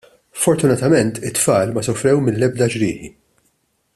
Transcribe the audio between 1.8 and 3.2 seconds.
sofrew mill-ebda ġrieħi.